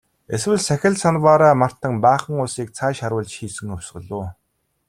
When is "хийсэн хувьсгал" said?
3.37-4.09